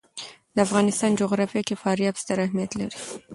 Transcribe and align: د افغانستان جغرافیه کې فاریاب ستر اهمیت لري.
د 0.55 0.57
افغانستان 0.67 1.11
جغرافیه 1.21 1.63
کې 1.67 1.75
فاریاب 1.83 2.15
ستر 2.21 2.37
اهمیت 2.45 2.71
لري. 2.79 2.97